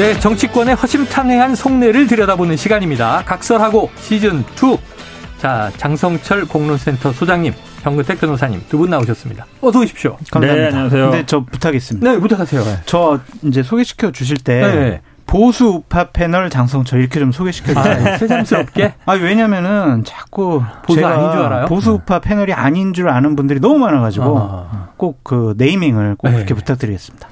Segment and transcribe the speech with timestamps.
[0.00, 3.22] 네, 정치권의 허심탄회한 속내를 들여다보는 시간입니다.
[3.26, 4.78] 각설하고 시즌 2.
[5.36, 9.44] 자, 장성철 공론센터 소장님, 현근택 변호사님 두 분 나오셨습니다.
[9.60, 10.16] 어서 오십시오.
[10.30, 10.54] 감사합니다.
[10.54, 11.10] 네, 안녕하세요.
[11.10, 12.10] 네, 저 부탁했습니다.
[12.12, 12.64] 네, 부탁하세요.
[12.64, 12.76] 네.
[12.86, 15.00] 저 이제 소개시켜 주실 때 네.
[15.26, 18.06] 보수 우파 패널 장성철 이렇게 좀 소개시켜 주세요.
[18.14, 18.94] 아, 새삼스럽게?
[19.04, 21.66] 아, 왜냐면은 자꾸 보수 아닌 줄 알아요?
[21.66, 24.88] 보수 우파 패널이 아닌 줄 아는 분들이 너무 많아 가지고 아.
[24.96, 26.36] 꼭그 네이밍을 꼭 네.
[26.36, 27.28] 그렇게 부탁드리겠습니다.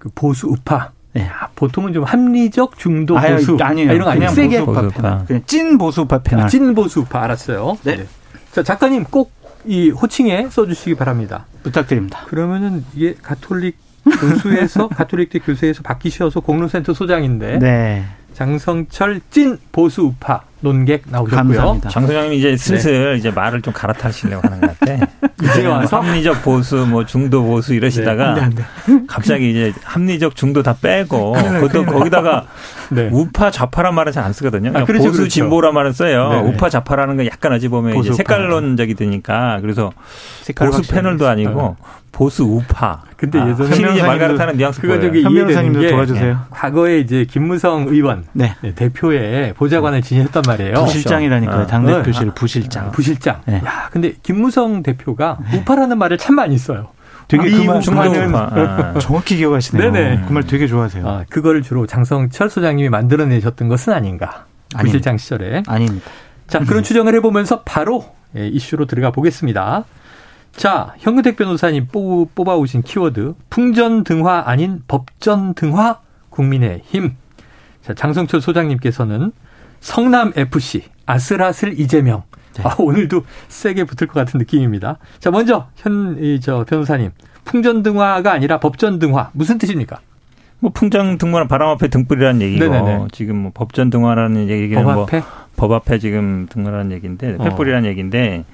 [0.00, 3.90] 그 보수 우파 네, 보통은 좀 합리적 중도 보수 아니에요.
[3.90, 6.44] 아, 이런 거 그냥 세게 보수파 그냥 찐 보수파 패널.
[6.44, 7.78] 아, 찐 보수파 알았어요.
[7.82, 7.96] 네.
[7.96, 8.06] 네.
[8.52, 11.46] 자 작가님 꼭 이 호칭에 써주시기 바랍니다.
[11.62, 12.20] 부탁드립니다.
[12.26, 13.76] 그러면은 이게 가톨릭
[14.20, 18.04] 교수에서 가톨릭대 교수에서 바뀌셔서 공론센터 소장인데 네.
[18.32, 21.36] 장성철 찐 보수 우파 논객 나오셨고요.
[21.36, 21.88] 감사합니다.
[21.88, 23.18] 장 소장님 이제 슬슬 네.
[23.18, 25.06] 이제 말을 좀 갈아타시려고 하는 것 같아.
[25.42, 28.40] 이제 와서 합리적 보수, 뭐 중도 보수 이러시다가 네.
[28.42, 29.04] 안 돼, 안 돼.
[29.06, 32.46] 갑자기 이제 합리적 중도 다 빼고 그것도 거기다가
[32.90, 33.08] 네.
[33.12, 34.70] 우파 좌파란 말은 잘 안 쓰거든요.
[34.74, 35.28] 아, 그렇죠, 보수 그렇죠.
[35.30, 36.28] 진보란 말은 써요.
[36.28, 36.48] 네, 네.
[36.50, 39.92] 우파 좌파라는 건 약간 어찌 보면 이제 색깔론적이 되니까 그래서
[40.56, 41.76] 보수 패널도 아니고
[42.12, 43.02] 보수 우파.
[43.16, 46.38] 근데 아, 예전에 이제 말갈아타는 뉘앙스 그거 저기 이해되는 게 도와주세요.
[46.50, 48.54] 과거에 이제 김무성 의원 네.
[48.74, 50.74] 대표의 보좌관을 지냈단 말이에요.
[50.74, 51.60] 부실장이라니까요.
[51.62, 51.66] 아.
[51.66, 52.34] 당 대표실 네.
[52.34, 52.86] 부실장.
[52.86, 53.40] 아, 부실장.
[53.46, 53.62] 네.
[53.64, 56.88] 야, 근데 김무성 대표가 우파라는 말을 참 많이 써요.
[57.30, 57.80] 되게 아, 그말
[58.34, 58.98] 아.
[58.98, 59.92] 정확히 기억하시네요.
[59.92, 60.24] 네네.
[60.26, 61.06] 그 말 되게 좋아하세요.
[61.08, 64.46] 아, 그거를 주로 장성철 소장님이 만들어내셨던 것은 아닌가.
[64.78, 65.62] 부실장 시절에.
[65.66, 66.10] 아닙니다.
[66.48, 68.04] 자, 그런 추정을 해보면서 바로
[68.36, 69.84] 예, 이슈로 들어가 보겠습니다.
[70.56, 71.86] 자, 현근택 변호사님
[72.34, 77.16] 뽑아오신 키워드 풍전 등화 아닌 법전 등화 국민의 힘.
[77.82, 79.32] 자, 장성철 소장님께서는
[79.80, 82.22] 성남 FC 아슬아슬 이재명.
[82.62, 82.68] 네.
[82.68, 84.98] 아, 오늘도 세게 붙을 것 같은 느낌입니다.
[85.18, 87.10] 자, 먼저 현 이 저 변호사님
[87.44, 89.98] 풍전 등화가 아니라 법전 등화 무슨 뜻입니까?
[90.60, 93.06] 뭐 풍전 등화는 바람 앞에 등불이라는 얘기고 네네네.
[93.12, 95.18] 지금 뭐 법전 등화라는 얘기는 법 앞에?
[95.20, 95.26] 뭐
[95.56, 97.88] 법 앞에 지금 등화라는 얘기인데 횃불이라는 어.
[97.88, 98.44] 얘기인데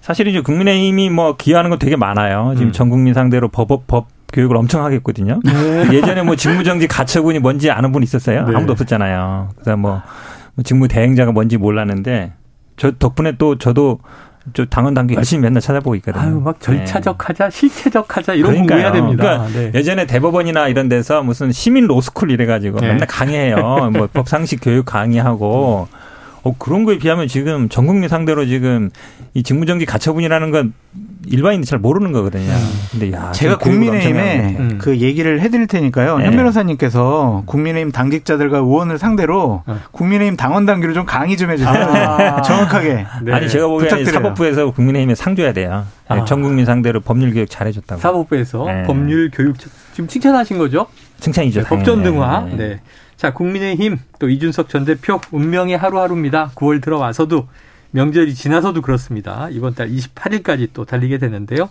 [0.00, 2.52] 사실은 이제 국민의힘이 뭐 기여하는 거 되게 많아요.
[2.56, 2.72] 지금 음.
[2.72, 5.40] 전 국민 상대로 법, 법 교육을 엄청 하겠거든요.
[5.44, 5.52] 네.
[5.96, 8.46] 예전에 뭐 직무정지 가처분이 뭔지 아는 분 있었어요?
[8.46, 8.56] 네.
[8.56, 9.50] 아무도 없었잖아요.
[9.56, 10.02] 그래서 뭐,
[10.54, 12.32] 뭐 직무 대행자가 뭔지 몰랐는데
[12.80, 13.98] 저 덕분에 또 저도
[14.54, 16.24] 저 당원 당규 열심히 맨날 찾아보고 있거든요.
[16.24, 19.22] 아유, 막 절차적 하자, 실체적 하자 이런 거 해야 됩니다.
[19.22, 19.70] 그러니까 네.
[19.74, 22.88] 예전에 대법원이나 이런 데서 무슨 시민 로스쿨 이래가지고 네.
[22.88, 23.90] 맨날 강의해요.
[23.92, 25.96] 뭐 법상식 교육 강의하고 음.
[26.42, 28.90] 어, 그런 거에 비하면 지금 전 국민 상대로 지금
[29.34, 30.72] 이 직무정지 가처분이라는 건
[31.26, 32.50] 일반인이 잘 모르는 거거든요.
[32.50, 32.70] 음.
[32.90, 34.78] 근데 야, 제가 국민의힘에 음.
[34.80, 36.18] 그 얘기를 해드릴 테니까요.
[36.18, 36.26] 네.
[36.26, 39.80] 현 변호사님께서 국민의힘 당직자들과 의원을 상대로 어.
[39.92, 41.72] 국민의힘 당원 당규를 좀 강의 좀 해주세요.
[41.72, 42.40] 아.
[42.42, 43.06] 정확하게.
[43.22, 43.32] 네.
[43.32, 45.84] 아니 제가 보기에는 사법부에서 국민의힘에 상 줘야 돼요.
[46.08, 46.24] 아.
[46.24, 48.00] 전 국민 상대로 법률 교육 잘해줬다고.
[48.00, 48.82] 사법부에서 네.
[48.84, 49.56] 법률 교육
[49.92, 50.86] 지금 칭찬하신 거죠?
[51.20, 51.60] 칭찬이죠.
[51.62, 52.46] 네, 법전 등화.
[52.56, 52.80] 네.
[53.20, 53.26] 네.
[53.28, 56.52] 자, 국민의힘 또 이준석 전 대표 운명의 하루하루입니다.
[56.54, 57.48] 9월 들어와서도
[57.90, 59.50] 명절이 지나서도 그렇습니다.
[59.50, 61.68] 이번 달 28일까지 또 달리게 되는데요.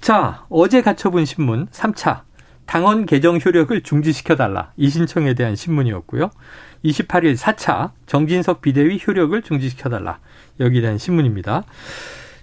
[0.00, 2.22] 자, 어제 가처분 신문 3차
[2.66, 4.72] 당원 개정 효력을 중지시켜달라.
[4.76, 6.30] 이 신청에 대한 신문이었고요.
[6.84, 10.18] 28일 4차 정진석 비대위 효력을 중지시켜달라.
[10.58, 11.62] 여기에 대한 신문입니다.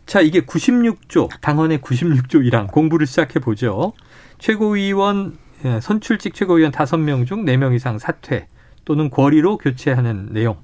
[0.05, 3.91] 자, 이게 96조, 당원의 96조 1항 공부를 시작해 보죠.
[4.39, 8.47] 최고위원 예, 선출직 최고위원 5명 중 4명 이상 사퇴
[8.85, 10.57] 또는 권리로 교체하는 내용.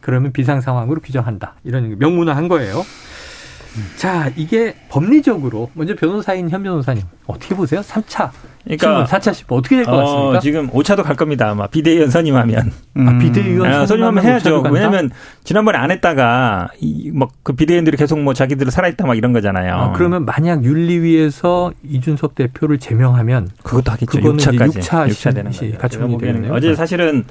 [0.00, 1.56] 그러면 비상 상황으로 규정한다.
[1.64, 2.84] 이런 명문화한 거예요.
[3.96, 7.80] 자, 이게 법리적으로 먼저 변호사인 현 변호사님 어떻게 보세요?
[7.80, 8.30] 3차
[8.64, 10.28] 그러니까 4차 10번 어떻게 될 것 같습니까?
[10.38, 11.50] 어, 지금 5차도 갈 겁니다.
[11.50, 12.72] 아마 비대위원 선임하면.
[12.96, 13.08] 음.
[13.08, 14.62] 아, 비대위원 아, 선임하면 해야죠.
[14.72, 15.10] 왜냐하면
[15.44, 16.70] 지난번에 안 했다가
[17.12, 19.74] 막그 비대위원들이 계속 뭐 자기들 살아있다 막 이런 거잖아요.
[19.74, 24.18] 아, 그러면 만약 윤리위에서 이준석 대표를 제명하면 그것도 하겠죠.
[24.18, 25.78] 6차까지 6차, 6차 되는 거죠.
[25.78, 26.52] 가처분이 되네요.
[26.52, 27.24] 어제 사실은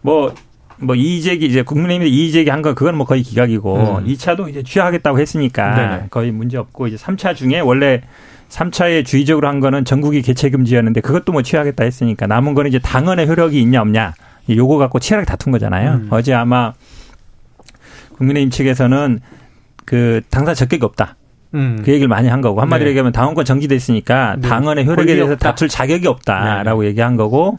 [0.00, 0.32] 뭐
[0.80, 4.06] 뭐 이의제기 이제 국민의힘이 이의제기 한건 그건 뭐 거의 기각이고 음.
[4.06, 6.06] 2차도 이제 취하하겠다고 했으니까 네네.
[6.10, 8.02] 거의 문제 없고 이제 3차 중에 원래
[8.48, 13.28] 3차에 주의적으로 한 거는 전국이 개최 금지였는데 그것도 뭐 취하겠다 했으니까 남은 거는 이제 당헌의
[13.28, 14.14] 효력이 있냐 없냐
[14.48, 15.92] 요거 갖고 치열하게 다툰 거잖아요.
[15.92, 16.08] 음.
[16.10, 16.72] 어제 아마
[18.16, 19.20] 국민의힘 측에서는
[19.84, 21.16] 그 당사 적격이 없다.
[21.54, 21.80] 음.
[21.84, 22.90] 그 얘기를 많이 한 거고 한마디로 네.
[22.90, 24.48] 얘기하면 당원권 정지됐으니까 네.
[24.48, 25.50] 당헌의 효력에 대해서 없다.
[25.50, 26.88] 다툴 자격이 없다라고 네.
[26.88, 27.58] 얘기한 거고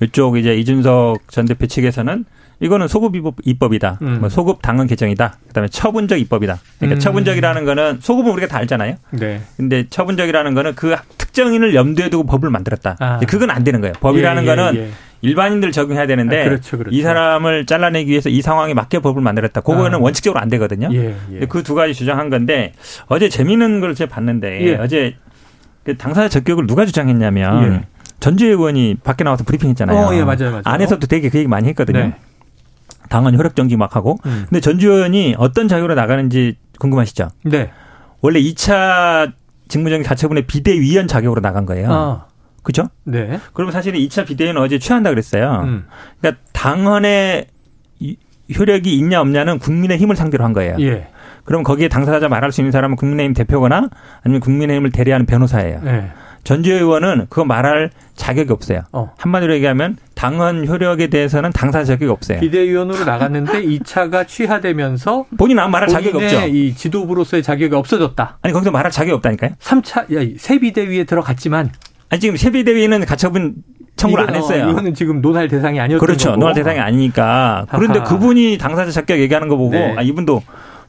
[0.00, 2.24] 이쪽 이제 이준석 전 대표 측에서는
[2.60, 3.14] 이거는 소급
[3.44, 4.18] 입법, 이다 음.
[4.20, 5.36] 뭐 소급 당헌 개정이다.
[5.48, 6.58] 그다음에 처분적 입법이다.
[6.78, 6.98] 그러니까 음.
[6.98, 8.96] 처분적이라는 거는 소급은 우리가 다 알잖아요.
[9.12, 9.40] 네.
[9.56, 12.96] 근데 처분적이라는 거는 그 특정인을 염두에 두고 법을 만들었다.
[12.98, 13.20] 아.
[13.28, 13.92] 그건 안 되는 거예요.
[14.00, 14.90] 법이라는 예, 예, 거는 예.
[15.20, 16.96] 일반인들 적용해야 되는데 아, 그렇죠, 그렇죠.
[16.96, 19.60] 이 사람을 잘라내기 위해서 이 상황에 맞게 법을 만들었다.
[19.60, 20.02] 그거는 아.
[20.02, 20.88] 원칙적으로 안 되거든요.
[20.92, 21.46] 예, 예.
[21.46, 22.72] 그두 가지 주장한 건데
[23.06, 24.74] 어제 재미있는 걸 제가 봤는데 예.
[24.76, 25.16] 어제
[25.84, 27.86] 그 당사자 적격을 누가 주장했냐면 예.
[28.20, 29.96] 전주혜 의원이 밖에 나와서 브리핑했잖아요.
[29.96, 30.62] 어, 예, 맞아요, 맞아요.
[30.64, 31.98] 안에서도 되게 그 얘기 많이 했거든요.
[31.98, 32.14] 네.
[33.08, 34.18] 당헌 효력 정지 막 하고.
[34.26, 34.46] 음.
[34.48, 37.28] 근데 전주 의원이 어떤 자격으로 나가는지 궁금하시죠?
[37.44, 37.70] 네.
[38.20, 39.32] 원래 2차
[39.68, 41.92] 직무정지 가처분의 비대위원 자격으로 나간 거예요.
[41.92, 42.26] 아.
[42.62, 42.88] 그죠?
[43.04, 43.40] 네.
[43.54, 45.62] 그러면 사실은 2차 비대위는 어제 취한다 그랬어요.
[45.64, 45.86] 음.
[46.20, 47.46] 그러니까 당헌의
[48.56, 50.76] 효력이 있냐 없냐는 국민의 힘을 상대로 한 거예요.
[50.80, 51.08] 예.
[51.44, 53.88] 그럼 거기에 당사자 말할 수 있는 사람은 국민의힘 대표거나
[54.22, 55.80] 아니면 국민의힘을 대리하는 변호사예요.
[55.84, 56.10] 예.
[56.44, 58.82] 전주 의원은 그거 말할 자격이 없어요.
[58.92, 59.12] 어.
[59.18, 62.40] 한마디로 얘기하면 당헌 효력에 대해서는 당사 자격이 없어요.
[62.40, 66.46] 비대위원으로 나갔는데 2차가 취하되면서 본인 은 말할 자격이 없죠.
[66.48, 68.38] 이 지도부로서의 자격이 없어졌다.
[68.42, 69.52] 아니 거기서 말할 자격이 없다니까요.
[69.60, 71.70] 3차 새 비대위에 들어갔지만
[72.10, 73.54] 아니 지금 새 비대위는 가처분
[73.96, 74.70] 청구를 안 했어요.
[74.70, 76.30] 이거는 지금 논할 대상이 아니었던 그렇죠.
[76.30, 76.40] 거고.
[76.40, 77.66] 논할 대상이 아니니까.
[77.70, 79.94] 그런데 그분이 당사자 자격 얘기하는 거 보고 네.
[79.96, 80.42] 아 이분도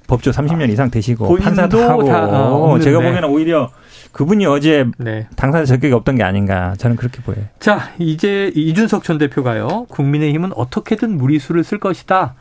[0.08, 3.70] 법조 30년 이상 되시고 판사도 하고 다, 어, 제가 보기에는 오히려
[4.12, 5.28] 그분이 어제 네.
[5.36, 7.46] 당사자 적격이 없던 게 아닌가 저는 그렇게 보여요.
[7.60, 9.86] 자 이제 이준석 전 대표가요.
[9.90, 12.36] 국민의힘은 어떻게든 무리수를 쓸 것이다.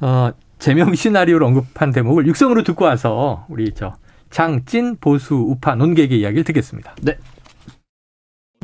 [0.00, 3.96] 어, 제명 시나리오를 언급한 대목을 육성으로 듣고 와서 우리 저
[4.30, 6.94] 장찐 보수 우파 논객의 이야기를 듣겠습니다.
[7.02, 7.16] 네.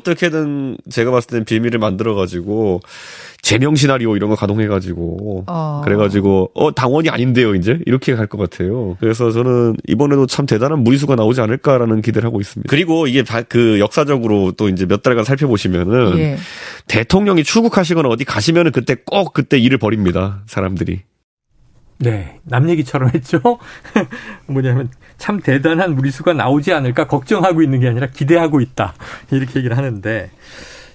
[0.00, 2.81] 어떻게든 제가 봤을 땐 비밀을 만들어가지고
[3.43, 5.81] 제명 시나리오 이런 거 가동해가지고 어.
[5.85, 8.97] 그래가지고 어 당원이 아닌데요 이제 이렇게 갈 것 같아요.
[9.00, 12.69] 그래서 저는 이번에도 참 대단한 무리수가 나오지 않을까라는 기대를 하고 있습니다.
[12.70, 16.37] 그리고 이게 그 역사적으로 또 이제 몇 달간 살펴보시면은 예.
[16.87, 21.00] 대통령이 출국하시거나 어디 가시면은 그때 꼭 그때 일을 벌입니다 사람들이.
[22.00, 23.41] 네, 남 얘기처럼 했죠.
[24.47, 24.88] 뭐냐면
[25.19, 28.94] 참 대단한 무리수가 나오지 않을까 걱정하고 있는 게 아니라 기대하고 있다.
[29.31, 30.31] 이렇게 얘기를 하는데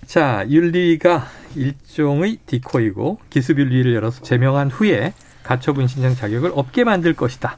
[0.08, 5.14] 자, 윤리가 일종의 디코이고 기습윤리를 열어서 제명한 후에
[5.44, 7.58] 가처분 신청 자격을 없게 만들 것이다.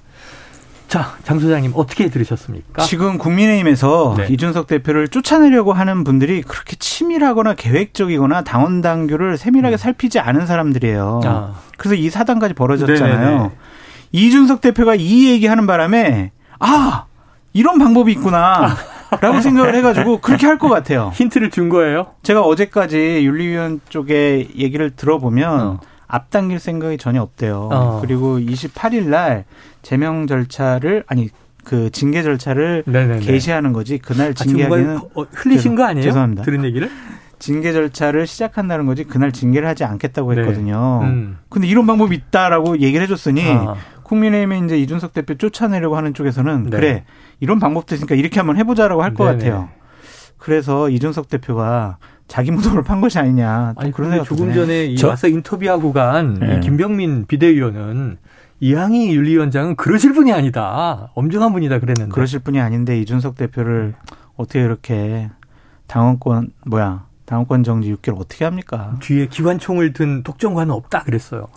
[0.90, 2.84] 자, 장 소장님 어떻게 들으셨습니까?
[2.84, 4.28] 지금 국민의힘에서 네.
[4.30, 9.78] 이준석 대표를 쫓아내려고 하는 분들이 그렇게 치밀하거나 계획적이거나 당원 당규를 세밀하게 음.
[9.78, 11.22] 살피지 않은 사람들이에요.
[11.26, 11.67] 아.
[11.78, 13.20] 그래서 이 사단까지 벌어졌잖아요.
[13.30, 13.50] 네네네.
[14.12, 17.06] 이준석 대표가 이 얘기하는 바람에 아
[17.54, 18.76] 이런 방법이 있구나.
[19.22, 21.12] 라고 생각을 해가지고 그렇게 할 것 같아요.
[21.16, 22.08] 힌트를 준 거예요?
[22.24, 25.80] 제가 어제까지 윤리위원 쪽에 얘기를 들어보면 어.
[26.08, 27.70] 앞당길 생각이 전혀 없대요.
[27.72, 28.00] 어.
[28.02, 29.46] 그리고 28일 날
[29.82, 31.30] 제명 절차를 아니
[31.64, 33.20] 그 징계 절차를 네네네.
[33.22, 36.04] 개시하는 거지 그날 아, 징계하기는 아, 흘리신 거 아니에요?
[36.04, 36.44] 죄송합니다.
[36.44, 36.90] 들은 얘기를?
[37.40, 40.42] 징계 절차를 시작한다는 거지 그날 징계를 하지 않겠다고 네.
[40.42, 41.00] 했거든요.
[41.04, 41.08] 네.
[41.10, 41.38] 음.
[41.50, 43.76] 근데 이런 방법이 있다라고 얘기를 해줬으니 아.
[44.04, 46.70] 국민의힘이 이제 이준석 대표 쫓아내려고 하는 쪽에서는 네.
[46.70, 47.04] 그래
[47.40, 49.70] 이런 방법도 있으니까 이렇게 한번 해보자라고 할 것 같아요.
[50.38, 51.98] 그래서 이준석 대표가
[52.28, 53.74] 자기 무덤을 판 것이 아니냐.
[53.78, 55.08] 아니 그런 생각 조금 전에 저?
[55.10, 56.60] 와서 인터뷰하고 간 네.
[56.62, 58.18] 김병민 비대위원은
[58.60, 61.12] 이항희 윤리위원장은 그러실 분이 아니다.
[61.16, 62.12] 엄중한 분이다 그랬는데.
[62.12, 63.94] 그러실 분이 아닌데 이준석 대표를
[64.36, 65.30] 어떻게 이렇게
[65.88, 68.96] 당원권 뭐야 당원권 정지 6개월 어떻게 합니까?
[69.02, 71.48] 뒤에 기관총을 든 독점관은 없다 그랬어요.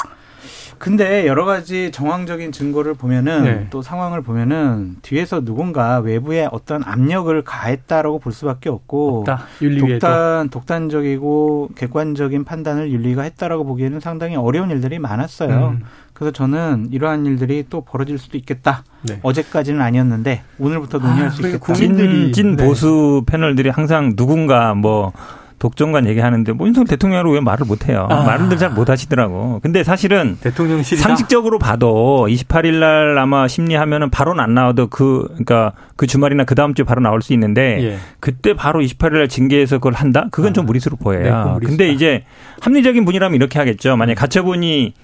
[0.79, 3.67] 근데 여러 가지 정황적인 증거를 보면은 네.
[3.69, 9.45] 또 상황을 보면은 뒤에서 누군가 외부에 어떤 압력을 가했다라고 볼 수밖에 없고 없다.
[9.61, 15.69] 독단 독단적이고 객관적인 판단을 윤리가 했다라고 보기에는 상당히 어려운 일들이 많았어요.
[15.69, 15.83] 음.
[16.15, 18.83] 그래서 저는 이러한 일들이 또 벌어질 수도 있겠다.
[19.03, 19.21] 네.
[19.23, 21.65] 어제까지는 아니었는데 오늘부터 논의할 아, 수 있겠다.
[21.65, 22.67] 국민들이 진 네.
[22.67, 25.13] 보수 패널들이 항상 누군가 뭐
[25.61, 28.09] 독점관 얘기하는데 뭐 윤석열 대통령으로 왜 말을 못 해요.
[28.11, 28.25] 아.
[28.25, 29.61] 말을 잘 못 하시더라고.
[29.63, 36.07] 근데 사실은 대통령실 상식적으로 봐도 28일 날 아마 심리하면은 바로는 안 나와도 그 그러니까 그
[36.07, 37.99] 주말이나 그 다음 주에 바로 나올 수 있는데 예.
[38.21, 40.29] 그때 바로 28일 날 징계해서 그걸 한다?
[40.31, 40.53] 그건 아.
[40.55, 41.59] 좀 무리수로 보여요.
[41.61, 42.25] 네, 근데 이제
[42.61, 43.97] 합리적인 분이라면 이렇게 하겠죠.
[43.97, 44.95] 만약 가처분이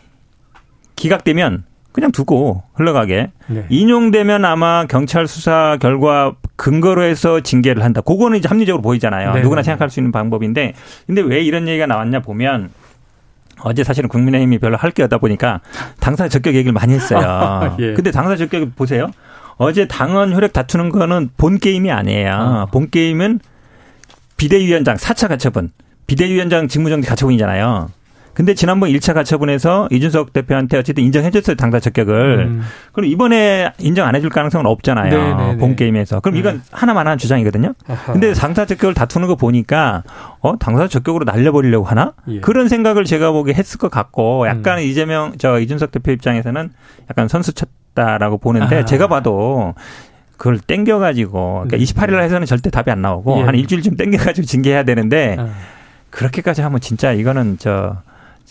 [0.97, 1.65] 기각되면
[1.97, 3.31] 그냥 두고 흘러가게.
[3.47, 3.65] 네.
[3.71, 8.03] 인용되면 아마 경찰 수사 결과 근거로 해서 징계를 한다.
[8.03, 9.33] 그거는 이제 합리적으로 보이잖아요.
[9.33, 9.41] 네.
[9.41, 10.75] 누구나 생각할 수 있는 방법인데.
[11.07, 12.69] 근데 왜 이런 얘기가 나왔냐 보면
[13.63, 15.61] 어제 사실은 국민의힘이 별로 할 게 없다 보니까
[15.99, 17.75] 당사 적격 얘기를 많이 했어요.
[17.81, 17.95] 예.
[17.95, 19.11] 근데 당사 적격 보세요.
[19.57, 22.33] 어제 당원 효력 다투는 거는 본 게임이 아니에요.
[22.35, 22.67] 어.
[22.71, 23.41] 본 게임은
[24.37, 25.71] 비대위원장 4차 가처분.
[26.07, 27.89] 비대위원장 직무정지 가처분이잖아요.
[28.37, 32.47] 근데 지난번 1차 가처분에서 이준석 대표한테 어쨌든 인정해줬어요 당사 적격을.
[32.47, 32.63] 음.
[32.93, 35.11] 그럼 이번에 인정 안 해줄 가능성은 없잖아요.
[35.11, 35.57] 네네네.
[35.57, 36.21] 본 게임에서.
[36.21, 36.61] 그럼 이건 네.
[36.71, 37.73] 하나만 한 주장이거든요.
[37.89, 38.13] 아하.
[38.13, 40.03] 근데 당사 적격을 다투는 거 보니까
[40.41, 42.13] 어 당사 적격으로 날려버리려고 하나?
[42.29, 42.41] 예.
[42.41, 44.83] 그런 생각을 제가 보기에 했을 것 같고 약간 음.
[44.83, 46.71] 이재명 저 이준석 대표 입장에서는
[47.09, 48.85] 약간 선수 쳤다라고 보는데 아.
[48.85, 49.73] 제가 봐도
[50.37, 53.43] 그걸 땡겨가지고 그러니까 28일 날 해서는 절대 답이 안 나오고 예.
[53.45, 55.49] 한 일주일쯤 땡겨가지고 징계해야 되는데 아.
[56.11, 57.97] 그렇게까지 하면 진짜 이거는 저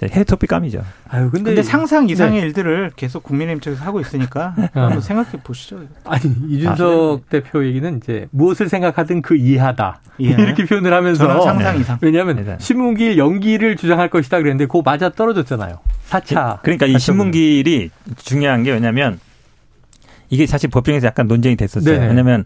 [0.03, 0.83] 해토피감이죠.
[1.09, 2.47] 아유, 근데, 근데 상상 이상의 네.
[2.47, 4.69] 일들을 계속 국민의힘 측에서 하고 있으니까 어.
[4.81, 5.79] 한번 생각해 보시죠.
[6.03, 10.25] 아니 이준석 아, 대표 얘기는 이제 무엇을 생각하든 그 이해하다 예.
[10.37, 11.97] 이렇게 표현을 하면서 상상 이상.
[12.01, 12.57] 왜냐하면 네.
[12.59, 15.79] 신문길 연기를 주장할 것이다 그랬는데 그거 맞아 떨어졌잖아요.
[16.09, 16.61] 4차.
[16.61, 19.19] 그러니까 이 신문길이 중요한 게 왜냐하면
[20.29, 21.95] 이게 사실 법정에서 약간 논쟁이 됐었어요.
[21.95, 22.07] 네네.
[22.07, 22.43] 왜냐하면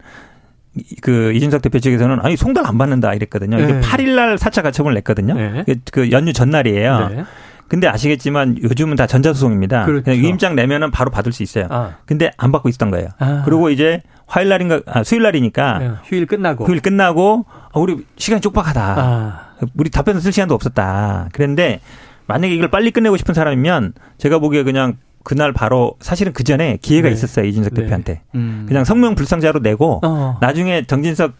[1.02, 3.58] 그 이준석 대표 측에서는 아니 송달 안 받는다 이랬거든요.
[3.58, 3.80] 이게 네.
[3.80, 5.34] 8일 날 4차 가처분을 냈거든요.
[5.34, 5.64] 네.
[5.66, 7.08] 그, 그 연휴 전날이에요.
[7.08, 7.24] 네.
[7.68, 9.84] 근데 아시겠지만 요즘은 다 전자소송입니다.
[9.84, 10.04] 그렇죠.
[10.04, 11.66] 그냥 위임장 내면은 바로 받을 수 있어요.
[11.70, 11.98] 아.
[12.04, 13.08] 근데 안 받고 있었던 거예요.
[13.18, 13.42] 아.
[13.44, 15.90] 그리고 이제 화요일 날인가 아, 수요일 날이니까 네.
[16.04, 18.94] 휴일 끝나고 휴일 끝나고 아, 우리 시간이 쪽박하다.
[18.98, 19.50] 아.
[19.76, 21.28] 우리 답변 쓸 시간도 없었다.
[21.32, 21.80] 그런데
[22.26, 27.08] 만약에 이걸 빨리 끝내고 싶은 사람이면 제가 보기에 그냥 그날 바로 사실은 그 전에 기회가
[27.08, 27.14] 네.
[27.14, 27.82] 있었어요 이준석 네.
[27.82, 28.64] 대표한테 음.
[28.66, 30.38] 그냥 성명 불상자로 내고 어.
[30.40, 31.34] 나중에 정진석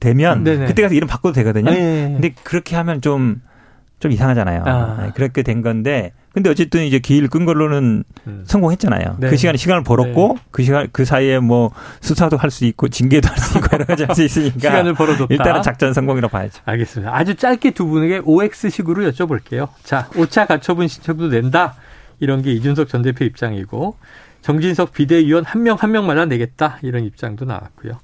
[0.00, 0.66] 되면 네네.
[0.66, 1.70] 그때 가서 이름 바꿔도 되거든요.
[1.70, 2.10] 네.
[2.12, 3.40] 근데 그렇게 하면 좀좀
[4.00, 4.62] 좀 이상하잖아요.
[4.66, 4.98] 아.
[5.02, 8.44] 네, 그렇게 된 건데 근데 어쨌든 이제 기일 끈 걸로는 음.
[8.46, 9.16] 성공했잖아요.
[9.20, 9.28] 네.
[9.28, 10.42] 그 시간에 시간을 벌었고 네.
[10.50, 14.04] 그 시간 그 사이에 뭐 수사도 할 수 있고 징계도 할 수 있고 여러 가지
[14.04, 15.26] 할 수 있으니까 시간을 벌어뒀다.
[15.30, 16.62] 일단은 작전 성공이라고 봐야죠.
[16.64, 17.14] 알겠습니다.
[17.14, 19.68] 아주 짧게 두 분에게 OX식으로 여쭤볼게요.
[19.84, 21.74] 자, 5차 가처분 신청도 낸다.
[22.20, 23.96] 이런 게 이준석 전 대표 입장이고
[24.42, 27.98] 정진석 비대위원 한 명 한 명마다 내겠다 이런 입장도 나왔고요.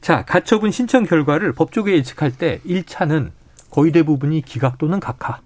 [0.00, 3.30] 자, 가처분 신청 결과를 법조계 예측할 때 1차는
[3.70, 5.40] 거의 대부분이 기각 또는 각하.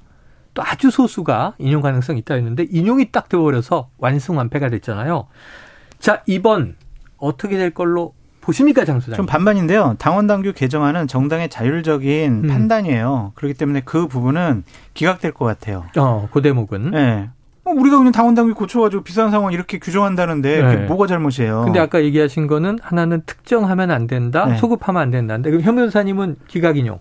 [0.55, 5.27] 또 아주 소수가 인용 가능성이 있다 했는데 인용이 딱 돼버려서 완승완패가 됐잖아요.
[5.99, 6.77] 자, 이번
[7.19, 9.17] 어떻게 될 걸로 보십니까, 장 소장?
[9.17, 9.97] 좀 반반인데요.
[9.99, 12.49] 당원 당규 개정안은 정당의 자율적인 음.
[12.49, 13.33] 판단이에요.
[13.35, 15.85] 그렇기 때문에 그 부분은 기각될 것 같아요.
[15.97, 16.91] 어, 그 대목은.
[16.93, 17.31] 네.
[17.67, 20.77] 어, 우리가 그냥 당원당규 고쳐가지고 비싼 상황 이렇게 규정한다는데 네.
[20.87, 21.63] 뭐가 잘못이에요?
[21.65, 24.57] 근데 아까 얘기하신 거는 하나는 특정하면 안 된다, 네.
[24.57, 25.37] 소급하면 안 된다.
[25.39, 27.01] 그럼 현 변호사님은 기각인용.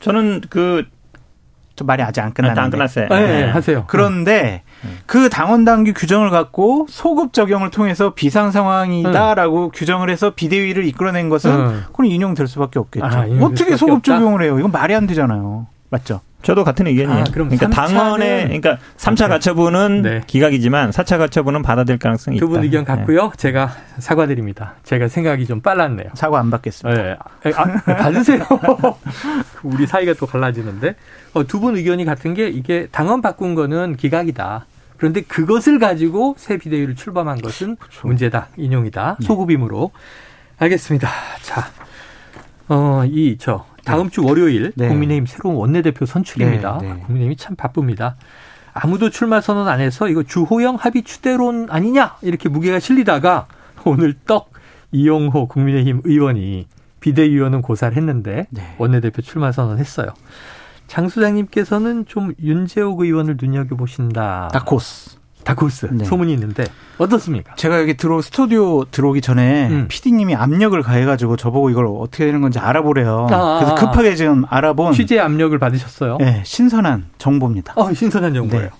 [0.00, 2.60] 저는 그좀 말이 아직 안 끝났는데.
[2.60, 3.08] 안 끝났어요.
[3.08, 3.50] 네, 네.
[3.50, 3.84] 하세요.
[3.86, 4.90] 그런데 네.
[5.06, 9.78] 그 당원당규 규정을 갖고 소급 적용을 통해서 비상 상황이다라고 네.
[9.78, 11.80] 규정을 해서 비대위를 이끌어낸 것은 네.
[11.86, 13.06] 그건 인용될 수밖에 없겠죠.
[13.06, 14.58] 아, 어떻게 소급 적용을 해요?
[14.58, 15.68] 이건 말이 안 되잖아요.
[15.88, 16.20] 맞죠?
[16.42, 17.20] 저도 같은 의견이에요.
[17.22, 20.20] 아, 그러니까 당원의 그러니까 3차 가처분은 네.
[20.26, 22.46] 기각이지만 4차 가처분은 받아들일 가능성이 있다.
[22.46, 22.94] 두 분 의견 네.
[22.94, 23.30] 같고요.
[23.30, 23.36] 네.
[23.36, 24.74] 제가 사과드립니다.
[24.84, 26.10] 제가 생각이 좀 빨랐네요.
[26.14, 27.02] 사과 안 받겠습니다.
[27.02, 27.16] 네.
[27.52, 28.44] 아, 받으세요.
[29.64, 30.94] 우리 사이가 또 갈라지는데
[31.34, 34.66] 어, 두 분 의견이 같은 게 이게 당원 바꾼 거는 기각이다.
[34.98, 38.06] 그런데 그것을 가지고 새 비대위를 출범한 것은 그렇죠.
[38.06, 38.48] 문제다.
[38.56, 39.16] 인용이다.
[39.20, 39.26] 네.
[39.26, 39.90] 소급임으로.
[40.58, 41.08] 알겠습니다.
[41.42, 41.68] 자,
[42.68, 44.88] 어, 이, 저, 다음 주 월요일 네.
[44.88, 46.78] 국민의힘 새로운 원내대표 선출입니다.
[46.82, 47.00] 네, 네.
[47.00, 48.16] 국민의힘이 참 바쁩니다.
[48.72, 53.46] 아무도 출마 선언 안 해서 이거 주호영 합의 추대론 아니냐 이렇게 무게가 실리다가
[53.86, 54.50] 오늘 떡
[54.92, 56.66] 이용호 국민의힘 의원이
[57.00, 58.74] 비대위원은 고사를 했는데 네.
[58.78, 60.08] 원내대표 출마 선언했어요.
[60.88, 64.48] 장 소장님께서는 좀 윤재옥 의원을 눈여겨 보신다.
[64.52, 65.15] 다코스.
[65.46, 66.04] 다코스 네.
[66.04, 66.64] 소문이 있는데
[66.98, 67.54] 어떻습니까?
[67.54, 69.86] 제가 여기 들어 스튜디오 들어오기 전에 음.
[69.88, 73.28] PD님이 압력을 가해가지고 저보고 이걸 어떻게 되는 건지 알아보래요.
[73.30, 76.16] 아, 그래서 급하게 지금 알아본 취재 압력을 받으셨어요?
[76.18, 77.74] 네, 신선한 정보입니다.
[77.76, 78.64] 어, 신선한 정보예요.
[78.64, 78.70] 네.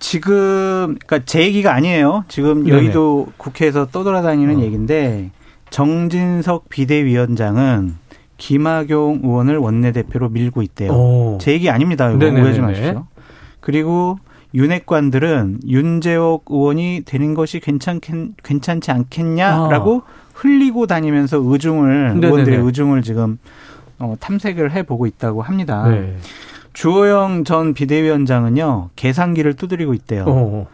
[0.00, 2.24] 지금 그러니까 제 얘기가 아니에요.
[2.26, 3.34] 지금 여의도 네네.
[3.36, 4.60] 국회에서 떠돌아다니는 어.
[4.62, 5.30] 얘기인데
[5.70, 7.94] 정진석 비대위원장은
[8.38, 10.90] 김학용 의원을 원내대표로 밀고 있대요.
[10.90, 11.38] 오.
[11.40, 12.10] 제 얘기 아닙니다.
[12.10, 13.06] 이거 오해하지 마십시오.
[13.60, 14.18] 그리고
[14.54, 20.30] 윤핵관들은 윤재옥 의원이 되는 것이 괜찮겠, 괜찮지 않겠냐라고 아.
[20.34, 22.26] 흘리고 다니면서 의중을 네네네.
[22.26, 23.38] 의원들의 의중을 지금
[23.98, 25.86] 어, 탐색을 해보고 있다고 합니다.
[25.88, 26.16] 네.
[26.72, 30.24] 주호영 전 비대위원장은요 계산기를 두드리고 있대요.
[30.24, 30.66] 오.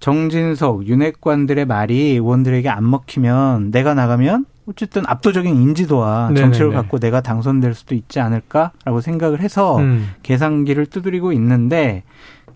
[0.00, 7.74] 정진석 윤핵관들의 말이 의원들에게 안 먹히면 내가 나가면 어쨌든 압도적인 인지도와 정치를 갖고 내가 당선될
[7.74, 10.10] 수도 있지 않을까라고 생각을 해서 음.
[10.22, 12.02] 계산기를 두드리고 있는데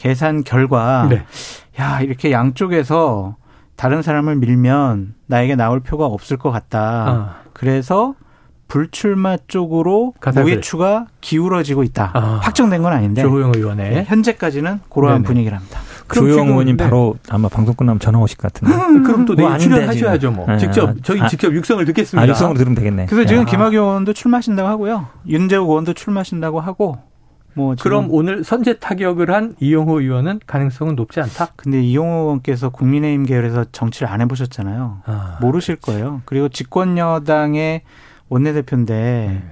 [0.02, 1.22] 계산 결과 네.
[1.78, 3.36] 야 이렇게 양쪽에서
[3.76, 6.80] 다른 사람을 밀면 나에게 나올 표가 없을 것 같다.
[6.80, 7.36] 아.
[7.52, 8.16] 그래서
[8.66, 12.10] 불출마 쪽으로 무게추가 기울어지고 있다.
[12.14, 12.40] 아.
[12.42, 13.22] 확정된 건 아닌데.
[13.22, 15.78] 조호영 의원의 네, 현재까지는 그러한 분위기랍니다.
[16.12, 16.84] 조영 의원님 네.
[16.84, 18.74] 바로 아마 방송 끝나면 전화 오실 것 같은데.
[18.74, 20.46] 음, 그럼 또 내일 출연하셔야죠 뭐.
[20.46, 20.58] 네.
[20.58, 22.24] 직접 저희 아, 직접 육성을 듣겠습니다.
[22.24, 23.06] 아, 육성으로 들으면 되겠네.
[23.06, 23.50] 그래서 지금 네.
[23.52, 25.06] 김학의 의원도 출마하신다고 하고요.
[25.28, 26.98] 윤재욱 의원도 출마하신다고 하고
[27.54, 31.48] 뭐 그럼 오늘 선제 타격을 한 이용호 의원은 가능성은 높지 않다?
[31.56, 35.02] 근데 이용호 의원께서 국민의힘 계열에서 정치를 안 해보셨잖아요.
[35.04, 35.38] 아.
[35.40, 36.22] 모르실 거예요.
[36.24, 37.82] 그리고 집권 여당의
[38.28, 39.42] 원내대표인데 네.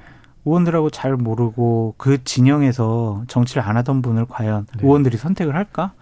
[0.47, 4.87] 의원들하고 잘 모르고 그 진영에서 정치를 안 하던 분을 과연 네.
[4.87, 5.93] 의원들이 선택을 할까?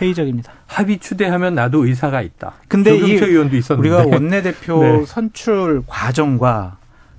[0.00, 0.50] 회의적입니다.
[0.66, 2.54] 합의 추대하면 나도 의사가 있다.
[2.68, 5.04] 근데 이 의원도 있었는데 우리가 원내대표 네.
[5.04, 6.78] 선출 과정과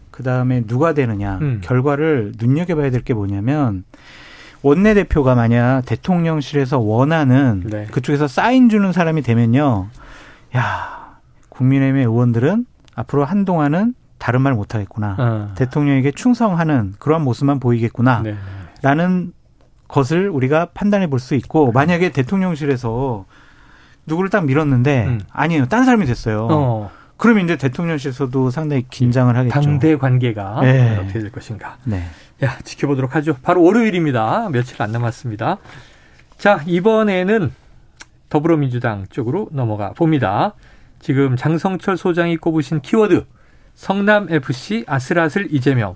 [0.09, 1.61] 그 다음에 누가 되느냐 음.
[1.63, 3.83] 결과를 눈여겨봐야 될 게 뭐냐면
[4.63, 7.85] 원내대표가 만약 대통령실에서 원하는 네.
[7.91, 9.87] 그쪽에서 사인 주는 사람이 되면요,
[10.55, 11.17] 야
[11.49, 12.65] 국민의힘의 의원들은
[12.95, 15.15] 앞으로 한동안은 다른 말 못하겠구나.
[15.19, 15.51] 어.
[15.55, 18.21] 대통령에게 충성하는 그러한 모습만 보이겠구나.
[18.23, 18.35] 네.
[18.81, 19.33] 라는
[19.89, 23.25] 것을 우리가 판단해 볼 수 있고 만약에 대통령실에서
[24.05, 25.21] 누구를 딱 밀었는데 음.
[25.31, 26.47] 아니에요 딴 사람이 됐어요.
[26.49, 26.91] 어.
[27.17, 29.53] 그러면 이제 대통령실에서도 상당히 긴장을 하겠죠.
[29.53, 30.97] 당대 관계가 네.
[30.97, 31.77] 어떻게 될 것인가.
[31.83, 32.03] 네.
[32.43, 33.37] 야 지켜보도록 하죠.
[33.41, 34.49] 바로 월요일입니다.
[34.51, 35.57] 며칠 안 남았습니다.
[36.37, 37.51] 자 이번에는
[38.29, 40.53] 더불어민주당 쪽으로 넘어가 봅니다.
[40.99, 43.25] 지금 장성철 소장이 꼽으신 키워드
[43.75, 45.95] 성남 FC 아슬아슬 이재명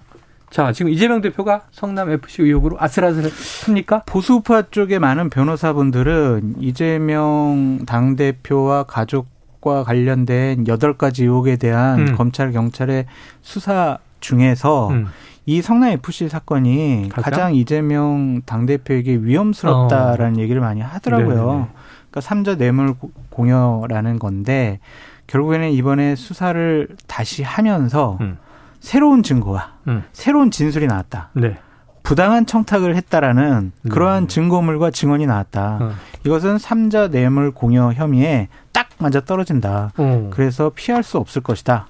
[0.50, 3.30] 자, 지금 이재명 대표가 성남 FC 의혹으로 아슬아슬
[3.66, 4.04] 합니까?
[4.06, 12.16] 보수파 쪽의 많은 변호사분들은 이재명 당대표와 가족과 관련된 여덟 가지 의혹에 대한 음.
[12.16, 13.08] 검찰, 경찰의
[13.42, 15.08] 수사 중에서 음.
[15.48, 20.42] 이 성남 FC 사건이 가장, 가장 이재명 당대표에게 위험스럽다라는 어.
[20.42, 21.36] 얘기를 많이 하더라고요.
[21.36, 21.68] 네네.
[22.10, 22.96] 그러니까 삼자 뇌물
[23.30, 24.80] 공여라는 건데
[25.28, 28.38] 결국에는 이번에 수사를 다시 하면서 음.
[28.82, 30.04] 새로운 증거와 음.
[30.12, 31.30] 새로운 진술이 나왔다.
[31.34, 31.56] 네.
[32.04, 33.90] 부당한 청탁을 했다라는 네.
[33.90, 35.78] 그러한 증거물과 증언이 나왔다.
[35.82, 35.92] 어.
[36.26, 39.94] 이것은 삼자 뇌물 공여 혐의에 딱 맞아 떨어진다.
[39.96, 40.30] 어.
[40.34, 41.88] 그래서 피할 수 없을 것이다.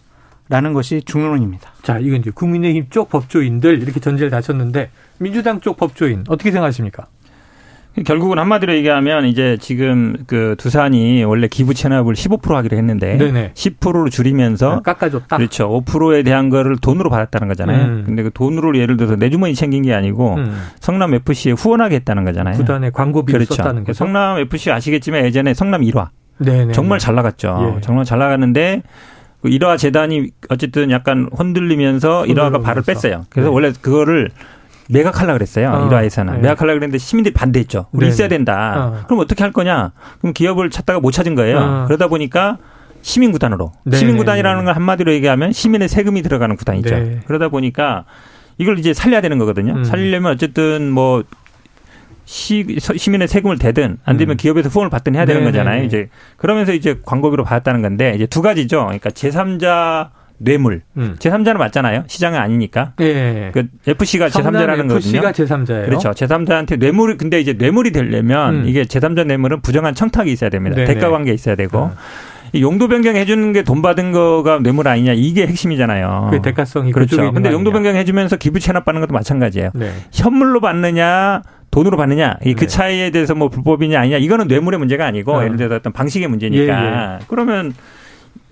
[0.50, 1.72] 라는 것이 중론입니다.
[1.84, 7.08] 자, 이건 이제 국민의힘 쪽 법조인들 이렇게 전제를 다셨는데 민주당 쪽 법조인 어떻게 생각하십니까?
[8.06, 13.52] 결국은 한마디로 얘기하면 이제 지금 그 두산이 원래 기부 체납을 15% 하기로 했는데 네네.
[13.56, 15.38] 10%로 줄이면서 아, 깎아줬다.
[15.38, 15.68] 그렇죠.
[15.84, 17.86] 5%에 대한 거를 돈으로 받았다는 거잖아요.
[17.86, 18.04] 음.
[18.06, 20.62] 근데 그 돈으로 예를 들어서 내 주머니 챙긴 게 아니고 음.
[20.80, 22.58] 성남 FC에 후원하게 했다는 거잖아요.
[22.58, 23.56] 구단의 광고비를 그렇죠.
[23.56, 23.98] 썼다는 거죠.
[23.98, 26.74] 성남 FC 아시겠지만 예전에 성남 1화 네네.
[26.74, 27.78] 정말 잘 나갔죠.
[27.78, 27.82] 예.
[27.82, 28.84] 정말 잘 나갔는데
[29.42, 33.26] 그 1화 재단이 어쨌든 약간 흔들리면서 1화가 발을 뺐어요.
[33.30, 33.54] 그래서 네.
[33.54, 34.32] 원래 그거를
[34.90, 35.70] 매각하려 그랬어요.
[35.70, 35.88] 어.
[35.88, 36.40] 일화에서는 네.
[36.40, 37.88] 매각하려 그랬는데 시민들이 반대했죠.
[37.92, 38.14] 우리 네네.
[38.14, 38.74] 있어야 된다.
[38.78, 39.04] 어.
[39.06, 39.92] 그럼 어떻게 할 거냐?
[40.20, 41.58] 그럼 기업을 찾다가 못 찾은 거예요.
[41.58, 41.86] 어.
[41.88, 42.58] 그러다 보니까
[43.02, 43.98] 시민 구단으로 네네.
[43.98, 46.90] 시민 구단이라는 걸 한마디로 얘기하면 시민의 세금이 들어가는 구단이죠.
[46.90, 47.20] 네.
[47.26, 48.06] 그러다 보니까
[48.58, 49.74] 이걸 이제 살려야 되는 거거든요.
[49.74, 49.84] 음.
[49.84, 51.24] 살리려면 어쨌든 뭐
[52.28, 54.38] 시, 시민의 세금을 대든 안 되면 음.
[54.38, 55.58] 기업에서 후원을 받든 해야 되는 네네네.
[55.58, 55.84] 거잖아요.
[55.86, 58.84] 이제 그러면서 이제 광고비로 받았다는 건데 이제 두 가지죠.
[58.84, 60.10] 그러니까 제3자
[60.40, 60.82] 뇌물.
[60.98, 61.16] 음.
[61.20, 62.04] 제3자는 맞잖아요.
[62.08, 62.92] 시장은 아니니까.
[63.00, 63.50] 예.
[63.54, 64.98] 그 FC가 제3자라는 거거든요.
[64.98, 65.86] FC가 제3자예요.
[65.86, 66.12] 그렇죠.
[66.12, 68.68] 제3자한테 뇌물을 근데 이제 뇌물이 되려면 음.
[68.68, 70.76] 이게 제3자 뇌물은 부정한 청탁이 있어야 됩니다.
[70.76, 70.94] 네네.
[70.94, 71.78] 대가 관계 있어야 되고.
[71.78, 71.96] 어.
[72.56, 76.30] 용도 변경 해 주는 게 돈 받은 거가 뇌물 아니냐 이게 핵심이잖아요.
[76.32, 77.32] 그 대가성이 그렇죠.
[77.34, 79.72] 근데 용도 변경 해 주면서 기부 체납 받는 것도 마찬가지예요.
[79.76, 79.92] 네.
[80.14, 81.42] 현물로 받느냐
[81.78, 82.68] 돈으로 받느냐 이그 네.
[82.68, 85.44] 차이에 대해서 뭐 불법이냐 아니냐 이거는 뇌물의 문제가 아니고 어.
[85.44, 87.20] 예를 들어 어떤 방식의 문제니까 예, 예.
[87.28, 87.74] 그러면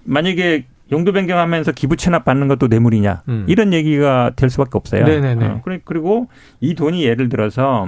[0.03, 3.45] 만약에 용도 변경하면서 기부 체납 받는 것도 뇌물이냐 음.
[3.47, 5.05] 이런 얘기가 될 수밖에 없어요.
[5.05, 5.45] 네네네.
[5.45, 6.27] 어, 그리고
[6.61, 7.87] 이 돈이 예를 들어서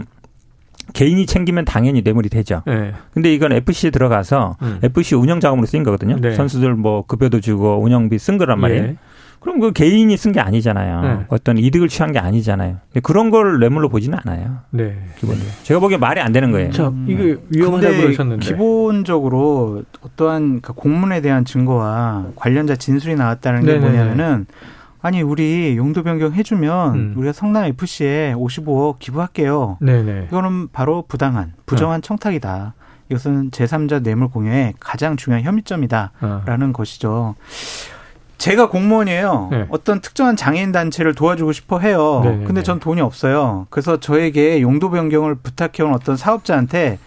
[0.94, 2.64] 개인이 챙기면 당연히 뇌물이 되죠.
[2.66, 2.94] 네.
[3.14, 4.80] 근데 이건 FC에 들어가서 음.
[4.82, 6.18] FC 운영 자금으로 쓰인 거거든요.
[6.20, 6.34] 네.
[6.34, 8.84] 선수들 뭐 급여도 주고 운영비 쓴 거란 말이에요.
[8.84, 8.96] 예.
[9.48, 11.02] 그럼 그 개인이 쓴 게 아니잖아요.
[11.02, 11.26] 네.
[11.30, 12.78] 어떤 이득을 취한 게 아니잖아요.
[13.02, 14.58] 그런 걸 뇌물로 보지는 않아요.
[14.72, 14.98] 네.
[15.18, 15.50] 기본적으로.
[15.64, 16.70] 제가 보기엔 말이 안 되는 거예요.
[16.72, 18.46] 자, 이게 위험하다고 그러셨는데.
[18.46, 23.88] 기본적으로 어떠한 그 공문에 대한 증거와 관련자 진술이 나왔다는 게 네네네.
[23.88, 24.46] 뭐냐면은
[25.02, 27.14] 아니 우리 용도 변경 해주면 음.
[27.16, 29.78] 우리가 성남 FC에 55억 기부할게요.
[29.80, 30.26] 네네.
[30.28, 32.02] 이거는 바로 부당한 부정한 어.
[32.02, 32.74] 청탁이다.
[33.10, 36.74] 이것은 제3자 뇌물 공여의 가장 중요한 혐의점이다라는 어.
[36.74, 37.36] 것이죠.
[38.38, 39.48] 제가 공무원이에요.
[39.52, 39.66] 네.
[39.70, 42.22] 어떤 특정한 장애인 단체를 도와주고 싶어 해요.
[42.24, 42.46] 네네네.
[42.46, 43.68] 근데 전 돈이 없어요.
[43.70, 47.00] 그래서 저에게 용도 변경을 부탁해온 어떤 사업자한테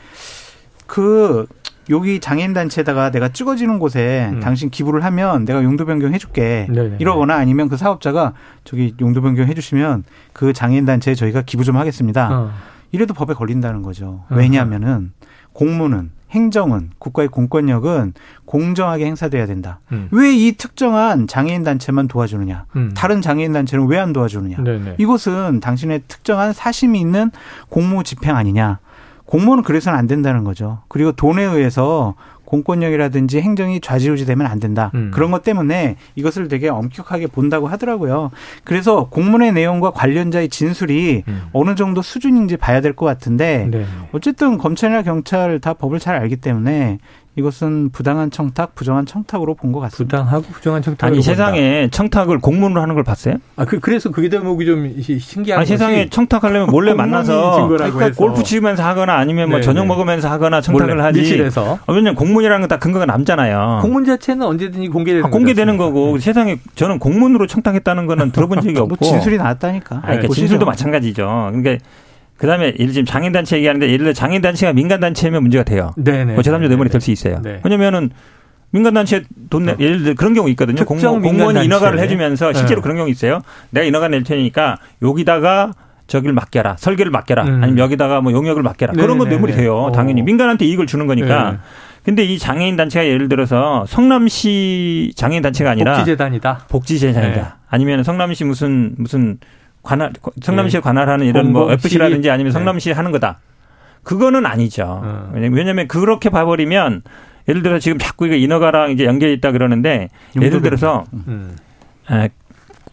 [0.86, 1.46] 그
[1.88, 4.40] 여기 장애인 단체에다가 내가 찍어지는 곳에 음.
[4.40, 6.66] 당신 기부를 하면 내가 용도 변경 해줄게.
[6.68, 6.96] 네네.
[6.98, 12.28] 이러거나 아니면 그 사업자가 저기 용도 변경 해주시면 그 장애인 단체에 저희가 기부 좀 하겠습니다.
[12.32, 12.50] 어.
[12.92, 14.24] 이래도 법에 걸린다는 거죠.
[14.30, 15.12] 왜냐하면은
[15.52, 18.14] 공무는 행정은 국가의 공권력은
[18.44, 19.80] 공정하게 행사돼야 된다.
[19.92, 20.08] 음.
[20.12, 22.66] 왜이 특정한 장애인 단체만 도와주느냐?
[22.76, 22.92] 음.
[22.96, 24.58] 다른 장애인 단체는 왜 안 도와주느냐?
[24.62, 24.94] 네네.
[24.98, 27.30] 이것은 당신의 특정한 사심이 있는
[27.68, 28.78] 공무 집행 아니냐?
[29.26, 30.82] 공무원은 그래서는 안 된다는 거죠.
[30.88, 32.14] 그리고 돈에 의해서
[32.50, 34.90] 공권력이라든지 행정이 좌지우지되면 안 된다.
[34.94, 35.12] 음.
[35.14, 38.30] 그런 것 때문에 이것을 되게 엄격하게 본다고 하더라고요.
[38.64, 41.42] 그래서 공문의 내용과 관련자의 진술이 음.
[41.52, 43.84] 어느 정도 수준인지 봐야 될 것 같은데 네.
[44.12, 46.98] 어쨌든 검찰이나 경찰 다 법을 잘 알기 때문에
[47.40, 50.18] 이것은 부당한 청탁, 부정한 청탁으로 본 것 같습니다.
[50.18, 51.06] 부당하고 부정한 청탁.
[51.08, 53.36] 아니 세상에 청탁을 공문으로 하는 걸 봤어요?
[53.56, 55.60] 아 그, 그래서 그게 대목이 좀 신기한.
[55.60, 59.64] 아 세상에 청탁하려면 몰래 만나서 그러니까 골프 치면서 하거나 아니면 뭐 네네.
[59.64, 59.88] 저녁 네.
[59.88, 61.20] 먹으면서 하거나 청탁을 하지.
[61.20, 61.78] 밀실에서.
[61.86, 63.80] 아, 왜냐면 공문이라는 건 다 근거가 남잖아요.
[63.82, 65.24] 공문 자체는 언제든지 공개되는.
[65.26, 66.20] 아, 공개되는 거고 네.
[66.20, 68.96] 세상에 저는 공문으로 청탁했다는 거는 들어본 적이 뭐 없고.
[69.00, 69.96] 뭐 진술이 나왔다니까.
[69.96, 71.50] 아니, 그러니까 진술도 마찬가지죠.
[71.52, 71.84] 그러니까
[72.40, 75.92] 그다음에 예를 지금 장애인 단체 얘기하는데 예를 들어 장애인 단체가 민간 단체면 문제가 돼요.
[75.96, 76.32] 네네.
[76.34, 77.40] 뭐 제3자 뇌물이 될 수 있어요.
[77.42, 77.60] 네.
[77.62, 78.10] 왜냐면은
[78.70, 80.84] 민간 단체 돈 내, 예를 들어 그런 경우 있거든요.
[80.84, 82.82] 공무원, 공무원이 인허가를 해주면서 실제로 네.
[82.82, 83.42] 그런 경우 있어요.
[83.70, 85.72] 내가 인허가 낼 테니까 여기다가
[86.06, 86.76] 저기를 맡겨라.
[86.78, 87.44] 설계를 맡겨라.
[87.44, 87.62] 음.
[87.62, 88.92] 아니면 여기다가 뭐 용역을 맡겨라.
[88.92, 89.04] 네네네.
[89.06, 89.76] 그런 건 뇌물이 돼요.
[89.76, 89.92] 어.
[89.92, 90.22] 당연히.
[90.22, 91.50] 민간한테 이익을 주는 거니까.
[91.52, 91.56] 네.
[92.04, 96.66] 근데 이 장애인 단체가 예를 들어서 성남시 장애인 단체가 아니라 복지재단이다.
[96.68, 97.40] 복지재단이다.
[97.42, 97.46] 네.
[97.68, 99.38] 아니면 성남시 무슨 무슨
[99.82, 100.12] 관할
[100.42, 100.82] 성남시에 네.
[100.82, 102.52] 관할하는 이런 뭐 FC라든지 아니면 네.
[102.52, 102.94] 성남시 네.
[102.94, 103.38] 하는 거다.
[104.02, 105.00] 그거는 아니죠.
[105.02, 105.30] 어.
[105.34, 107.02] 왜냐하면 그렇게 봐버리면
[107.48, 110.08] 예를 들어 지금 자꾸 이거 인허가랑 이제 연결이 있다 그러는데
[110.40, 111.56] 예를 들어서 음.
[112.10, 112.28] 에,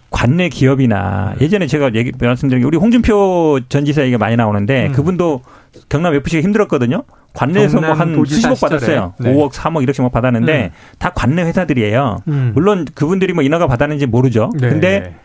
[0.10, 1.42] 관내 기업이나 음.
[1.42, 4.92] 예전에 제가 얘기 말씀드린 게 우리 홍준표 전 지사 얘기가 많이 나오는데 음.
[4.94, 5.42] 그분도
[5.90, 7.04] 경남 FC가 힘들었거든요.
[7.34, 9.14] 관내에서 뭐 한 수십억 받았어요.
[9.20, 9.34] 네.
[9.34, 10.70] 5억, 3억 이렇게 막 받았는데 음.
[10.98, 12.22] 다 관내 회사들이에요.
[12.30, 12.52] 음.
[12.56, 14.50] 물론 그분들이 뭐 인허가 받았는지 모르죠.
[14.60, 14.70] 네.
[14.70, 15.16] 근데 네.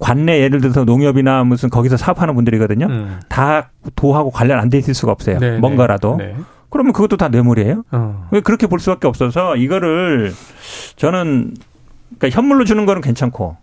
[0.00, 2.86] 관내 예를 들어서 농협이나 무슨 거기서 사업하는 분들이거든요.
[2.86, 3.20] 음.
[3.28, 5.38] 다 도하고 관련 안 돼 있을 수가 없어요.
[5.38, 5.58] 네, 네.
[5.58, 6.16] 뭔가라도.
[6.16, 6.34] 네.
[6.70, 7.84] 그러면 그것도 다 뇌물이에요.
[7.92, 8.28] 어.
[8.30, 10.32] 왜 그렇게 볼 수밖에 없어서 이거를
[10.96, 11.54] 저는
[12.18, 13.56] 그러니까 현물로 주는 거는 괜찮고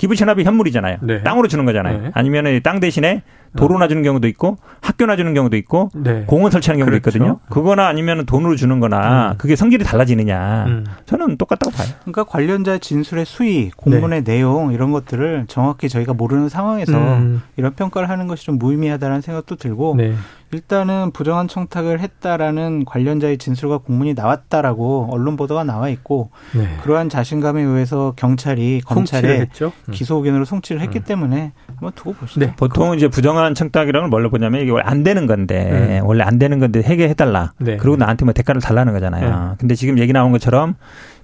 [0.00, 0.96] 기부 체납이 현물이잖아요.
[1.02, 1.22] 네.
[1.22, 2.00] 땅으로 주는 거잖아요.
[2.00, 2.10] 네.
[2.14, 3.20] 아니면 땅 대신에
[3.54, 6.24] 도로나 주는 경우도 있고 학교나 주는 경우도 있고 네.
[6.26, 7.18] 공원 설치하는 경우도 그렇죠.
[7.18, 7.40] 있거든요.
[7.50, 9.34] 그거나 아니면 돈으로 주는 거나 음.
[9.36, 10.64] 그게 성질이 달라지느냐.
[10.68, 10.86] 음.
[11.04, 11.88] 저는 똑같다고 봐요.
[12.00, 14.32] 그러니까 관련자 진술의 수위, 공문의 네.
[14.32, 17.42] 내용 이런 것들을 정확히 저희가 모르는 상황에서 음.
[17.58, 20.14] 이런 평가를 하는 것이 좀 무의미하다는 생각도 들고 네.
[20.52, 26.76] 일단은 부정한 청탁을 했다라는 관련자의 진술과 공문이 나왔다라고 언론 보도가 나와 있고 네.
[26.82, 29.70] 그러한 자신감에 의해서 경찰이 검찰에 음.
[29.92, 31.04] 기소 의견으로 송치를 했기 음.
[31.04, 32.40] 때문에 한번 두고 보시죠.
[32.40, 32.54] 네.
[32.56, 36.00] 보통 이제 부정한 청탁이라는 걸 뭘로 보냐면 이게 원래 안 되는 건데 네.
[36.00, 37.52] 원래 안 되는 건데 해결해 달라.
[37.58, 37.76] 네.
[37.76, 39.50] 그리고 나한테 뭐 대가를 달라는 거잖아요.
[39.50, 39.56] 네.
[39.58, 40.74] 근데 지금 얘기 나온 것처럼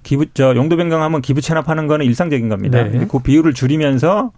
[0.03, 2.83] 기부 저 용도 변경하면 기부 체납하는 거는 일상적인 겁니다.
[2.83, 3.05] 네.
[3.09, 4.31] 그 비율을 줄이면서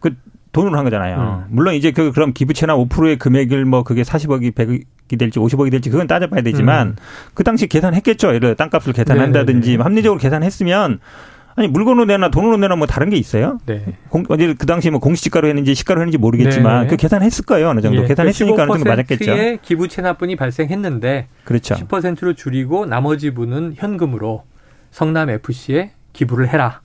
[0.00, 0.16] 그
[0.54, 1.44] 돈으로 한 거잖아요.
[1.46, 1.50] 음.
[1.50, 6.06] 물론 이제 그 그럼 기부채나 5%의 금액을 뭐 그게 40억이 100억이 될지 50억이 될지 그건
[6.06, 6.96] 따져봐야 되지만 음.
[7.34, 8.28] 그 당시 계산했겠죠.
[8.28, 9.82] 예를 들어 땅값을 계산한다든지 네네네.
[9.82, 11.00] 합리적으로 계산했으면
[11.56, 13.58] 아니 물건으로 내나 돈으로 내나 뭐 다른 게 있어요?
[13.66, 13.84] 네.
[14.08, 16.88] 공, 어제 그 당시 뭐 공시지가로 했는지 시가로 했는지 모르겠지만 네네.
[16.88, 18.06] 그 계산했을 거예요 어느 정도 예.
[18.06, 19.58] 계산했으니까 어느 정도 맞았겠죠.
[19.62, 21.74] 기부 체납분이 발생했는데 그렇죠.
[21.74, 24.44] 10%로 줄이고 나머지 분은 현금으로
[24.92, 26.80] 성남 FC에 기부를 해라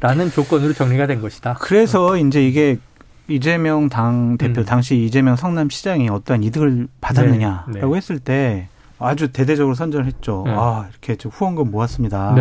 [0.00, 1.56] 라는 조건으로 정리가 된 것이다.
[1.60, 2.76] 그래서 이제 이게
[3.28, 4.64] 이재명 당 대표 음.
[4.64, 7.96] 당시 이재명 성남시장이 어떠한 이득을 받았느냐라고 네, 네.
[7.96, 10.44] 했을 때 아주 대대적으로 선전을 했죠.
[10.46, 10.52] 네.
[10.54, 12.34] 아 이렇게 후원금 모았습니다.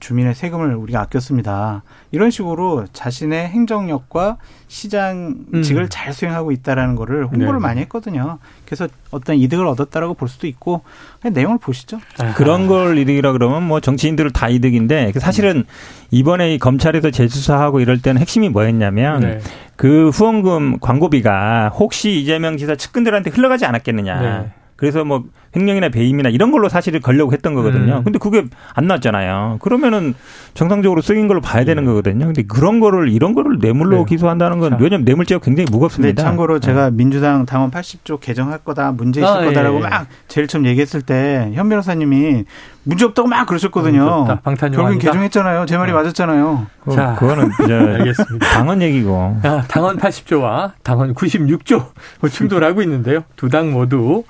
[0.00, 0.06] 네.
[0.06, 1.82] 주민의 세금을 우리가 아꼈습니다.
[2.10, 5.86] 이런 식으로 자신의 행정력과 시장직을 음.
[5.88, 7.58] 잘 수행하고 있다라는 거를 홍보를 네.
[7.58, 8.38] 많이 했거든요.
[8.64, 10.82] 그래서 어떤 이득을 얻었다라고 볼 수도 있고
[11.22, 12.00] 내용을 보시죠.
[12.18, 12.34] 아.
[12.34, 15.64] 그런 걸 이득이라 그러면 뭐 정치인들은 다 이득인데 사실은
[16.10, 19.40] 이번에 이 검찰에서 재수사하고 이럴 때는 핵심이 뭐였냐면 네.
[19.76, 24.20] 그 후원금 광고비가 혹시 이재명 지사 측근들한테 흘러가지 않았겠느냐.
[24.20, 24.50] 네.
[24.80, 27.98] 그래서 뭐 횡령이나 배임이나 이런 걸로 사실을 걸려고 했던 거거든요.
[27.98, 28.04] 음.
[28.04, 29.58] 근데 그게 안 나왔잖아요.
[29.60, 30.14] 그러면은
[30.54, 31.86] 정상적으로 쓰인 걸로 봐야 되는 음.
[31.86, 32.24] 거거든요.
[32.24, 34.04] 근데 그런 거를 이런 거를 뇌물로 네.
[34.08, 36.22] 기소한다는 건 왜냐면 뇌물죄가 굉장히 무겁습니다.
[36.22, 36.96] 네, 참고로 제가 네.
[36.96, 39.80] 민주당 당원 80조 개정할 거다 문제 있을 아, 거다라고 예.
[39.82, 42.44] 막 제일 처음 얘기했을 때 현 변호사님이
[42.84, 44.38] 문제 없다고 막 그러셨거든요.
[44.42, 45.66] 결국엔 개정했잖아요.
[45.66, 45.96] 제 말이 어.
[45.96, 46.66] 맞았잖아요.
[46.94, 48.46] 자, 그거는 이제 알겠습니다.
[48.46, 49.36] 당원 얘기고.
[49.42, 51.84] 아, 당원 80조와 당원 96조
[52.32, 53.24] 충돌하고 있는데요.
[53.36, 54.22] 두 당 모두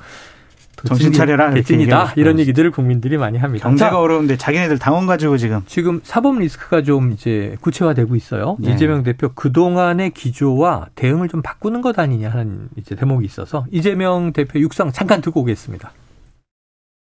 [0.87, 1.53] 정신 차려라.
[1.53, 2.15] 개찐이다.
[2.17, 3.69] 이런 얘기들을 국민들이 많이 합니다.
[3.69, 5.63] 경제가 자, 어려운데 자기네들 당원 가지고 지금.
[5.67, 8.57] 지금 사법 리스크가 좀 이제 구체화되고 있어요.
[8.59, 8.73] 네.
[8.73, 14.33] 이재명 대표 그 동안의 기조와 대응을 좀 바꾸는 것 아니냐 하는 이제 대목이 있어서 이재명
[14.33, 15.93] 대표 육성 잠깐 듣고 오겠습니다.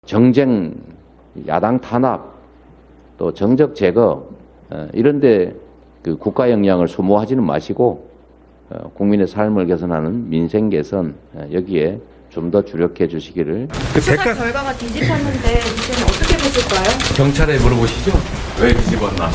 [0.07, 0.75] 정쟁,
[1.47, 2.35] 야당 탄압,
[3.19, 4.29] 또 정적 제거
[4.71, 5.55] 어, 이런데
[6.03, 8.11] 그 국가 역량을 소모하지는 마시고
[8.71, 12.01] 어, 국민의 삶을 개선하는 민생 개선 어, 여기에
[12.37, 13.66] 좀 더 주력해 주시기를.
[13.94, 16.99] 그 수사 결과가 뒤집혔는데 이제는 어떻게 보실까요?
[17.16, 18.12] 경찰에 물어보시죠.
[18.61, 19.31] 왜 뒤집었나?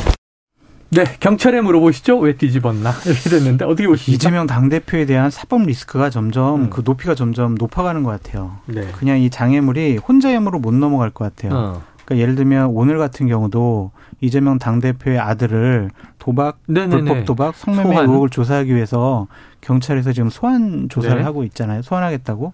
[0.92, 2.20] 네, 경찰에 물어보시죠.
[2.20, 2.92] 왜 뒤집었나?
[3.08, 4.12] 이렇게 됐는데 어떻게 보시죠?
[4.12, 6.70] 이재명 당대표에 대한 사법 리스크가 점점 음.
[6.70, 8.58] 그 높이가 점점 높아가는 것 같아요.
[8.66, 8.88] 네.
[9.00, 11.58] 그냥 이 장애물이 혼자 힘으로 못 넘어갈 것 같아요.
[11.58, 11.82] 어.
[12.12, 17.04] 그러니까 예를 들면 오늘 같은 경우도 이재명 당대표의 아들을 도박, 네네네.
[17.04, 18.06] 불법 도박, 성매매 소환.
[18.06, 19.28] 의혹을 조사하기 위해서
[19.62, 21.24] 경찰에서 지금 소환 조사를 네.
[21.24, 21.82] 하고 있잖아요.
[21.82, 22.54] 소환하겠다고.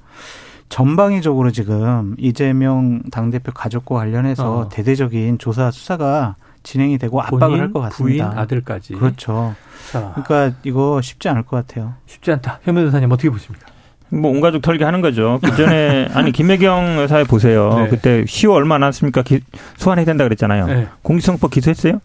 [0.69, 4.69] 전방위적으로 지금 이재명 당대표 가족과 관련해서 어.
[4.69, 8.29] 대대적인 조사 수사가 진행이 되고 압박을 할 것 같습니다.
[8.29, 8.93] 부인, 아들까지.
[8.95, 9.55] 그렇죠.
[9.91, 10.13] 자.
[10.23, 11.93] 그러니까 이거 쉽지 않을 것 같아요.
[12.05, 12.59] 쉽지 않다.
[12.63, 13.65] 현민 변사님 어떻게 보십니까?
[14.09, 15.39] 뭐 온 가족 털기 하는 거죠.
[15.43, 17.73] 그 전에 아니 김혜경 여사에 보세요.
[17.75, 17.87] 네.
[17.89, 19.21] 그때 10월 얼마 안 남았습니까?
[19.23, 19.41] 기,
[19.77, 20.65] 소환해야 된다 그랬잖아요.
[20.67, 20.87] 네.
[21.01, 21.99] 공직선거법 기소했어요?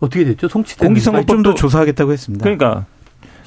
[0.00, 0.48] 어떻게 됐죠?
[0.48, 2.42] 송치된 공직선거법 좀더 조사하겠다고 했습니다.
[2.44, 2.86] 그러니까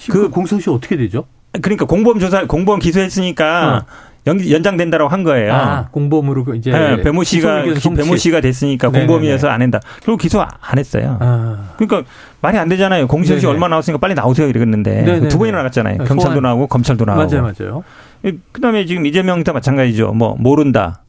[0.10, 1.26] 그 공소시 어떻게 되죠?
[1.62, 4.11] 그러니까 공범 조사 공범 기소했으니까 어.
[4.28, 5.54] 연, 장된다라고 한 거예요.
[5.54, 7.64] 아, 공범으로 그 이제 네, 배모 씨가
[7.96, 9.80] 배모 씨가 됐으니까 공범이어서 안 한다.
[10.04, 11.18] 그리고 기소 안 했어요.
[11.20, 11.72] 아.
[11.78, 12.10] 그러니까
[12.42, 13.08] 말이 안 되잖아요.
[13.08, 15.28] 공소시 얼마 나왔으니까 빨리 나오세요 이러겠는데 네네네.
[15.30, 15.98] 두 번이나 나갔잖아요.
[15.98, 16.44] 네, 경찰도 소환.
[16.44, 17.26] 나오고 검찰도 나오고.
[17.26, 17.84] 맞아요, 맞아요.
[18.52, 20.14] 그다음에 지금 이재명도 마찬가지죠.
[20.14, 21.01] 뭐 모른다.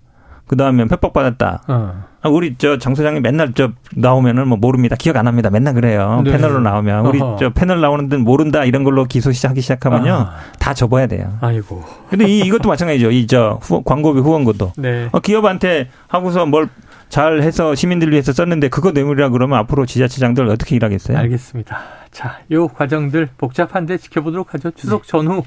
[0.52, 1.62] 그 다음에 협박받았다.
[1.66, 2.04] 어.
[2.20, 4.96] 아, 우리 저 장 소장님 맨날 저 나오면은 뭐 모릅니다.
[4.98, 5.48] 기억 안 합니다.
[5.48, 6.20] 맨날 그래요.
[6.26, 6.32] 네.
[6.32, 7.06] 패널로 나오면.
[7.06, 7.36] 우리 어허.
[7.40, 10.12] 저 패널 나오는 데는 모른다 이런 걸로 기소 시작하기 시작하면요.
[10.12, 10.34] 아.
[10.58, 11.38] 다 접어야 돼요.
[11.40, 11.82] 아이고.
[12.10, 13.10] 근데 이, 이것도 마찬가지죠.
[13.12, 14.72] 이 저 광고비 후원고도.
[14.76, 15.08] 네.
[15.12, 16.68] 어, 기업한테 하고서 뭘
[17.08, 21.16] 잘 해서 시민들 위해서 썼는데 그거 뇌물이라 그러면 앞으로 지자체장들 어떻게 일하겠어요?
[21.18, 21.78] 알겠습니다.
[22.10, 24.70] 자, 요 과정들 복잡한데 지켜보도록 하죠.
[24.70, 25.08] 추석 네.
[25.08, 25.42] 전후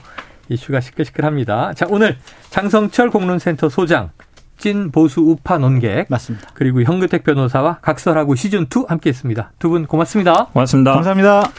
[0.49, 1.73] 이슈가 시끌시끌합니다.
[1.73, 2.17] 자, 오늘
[2.51, 4.11] 장성철 공론센터 소장
[4.57, 6.49] 찐 보수 우파 논객 맞습니다.
[6.53, 9.51] 그리고 현근택 변호사와 각설하고 시즌 2 함께했습니다.
[9.59, 10.45] 두 분 고맙습니다.
[10.53, 10.93] 고맙습니다.
[10.93, 11.51] 감사합니다.